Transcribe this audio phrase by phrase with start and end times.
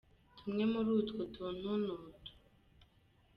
[0.37, 2.31] Tumwe muru utwo tuntu ni utu:.